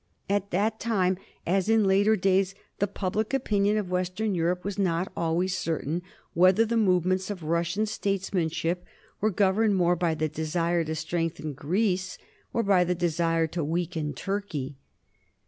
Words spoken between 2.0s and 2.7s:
days,